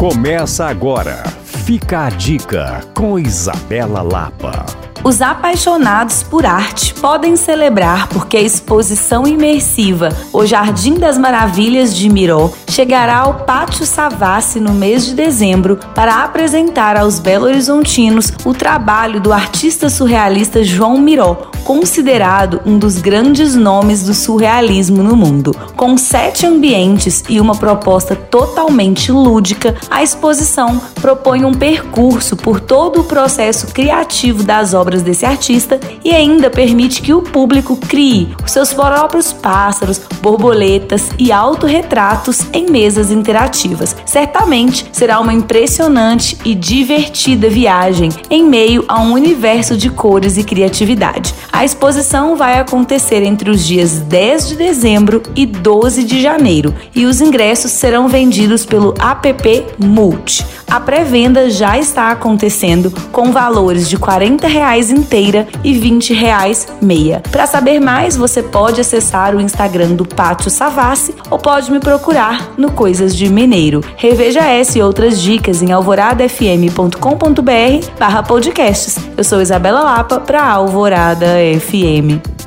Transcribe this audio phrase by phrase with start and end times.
[0.00, 1.22] Começa agora.
[1.44, 4.64] Fica a dica com Isabela Lapa.
[5.04, 12.08] Os apaixonados por arte podem celebrar porque a exposição imersiva O Jardim das Maravilhas de
[12.08, 19.20] Miró chegará ao Pátio Savassi no mês de dezembro para apresentar aos belo-horizontinos o trabalho
[19.20, 25.54] do artista surrealista João Miró, considerado um dos grandes nomes do surrealismo no mundo.
[25.76, 33.02] Com sete ambientes e uma proposta totalmente lúdica, a exposição propõe um percurso por todo
[33.02, 38.50] o processo criativo das obras desse artista e ainda permite que o público crie os
[38.50, 43.94] seus próprios pássaros, borboletas e autorretratos em mesas interativas.
[44.04, 50.42] Certamente será uma impressionante e divertida viagem em meio a um universo de cores e
[50.42, 51.32] criatividade.
[51.52, 57.04] A exposição vai acontecer entre os dias 10 de dezembro e 12 de janeiro e
[57.04, 60.46] os ingressos serão vendidos pelo app Multi.
[60.70, 67.20] A pré-venda já está acontecendo com valores de 40 reais inteira e 20 reais meia.
[67.32, 72.52] Para saber mais, você pode acessar o Instagram do Pátio Savassi ou pode me procurar
[72.56, 73.80] no Coisas de Mineiro.
[73.96, 78.96] Reveja essa e outras dicas em alvoradafm.com.br barra podcasts.
[79.16, 81.26] Eu sou Isabela Lapa para Alvorada
[81.60, 82.39] FM.